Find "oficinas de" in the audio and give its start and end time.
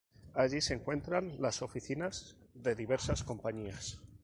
1.61-2.73